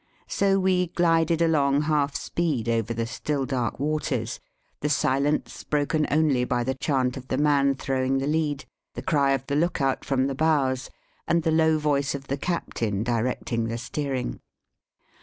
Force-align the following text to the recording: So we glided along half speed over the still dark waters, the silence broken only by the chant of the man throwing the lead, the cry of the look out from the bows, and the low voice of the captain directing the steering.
So 0.27 0.59
we 0.59 0.87
glided 0.87 1.43
along 1.43 1.83
half 1.83 2.15
speed 2.15 2.67
over 2.67 2.91
the 2.91 3.05
still 3.05 3.45
dark 3.45 3.79
waters, 3.79 4.39
the 4.79 4.89
silence 4.89 5.63
broken 5.63 6.07
only 6.09 6.43
by 6.43 6.63
the 6.63 6.73
chant 6.73 7.17
of 7.17 7.27
the 7.27 7.37
man 7.37 7.75
throwing 7.75 8.17
the 8.17 8.25
lead, 8.25 8.65
the 8.95 9.03
cry 9.03 9.33
of 9.33 9.45
the 9.45 9.55
look 9.55 9.79
out 9.79 10.03
from 10.03 10.25
the 10.25 10.33
bows, 10.33 10.89
and 11.27 11.43
the 11.43 11.51
low 11.51 11.77
voice 11.77 12.15
of 12.15 12.25
the 12.29 12.37
captain 12.37 13.03
directing 13.03 13.65
the 13.67 13.77
steering. 13.77 14.39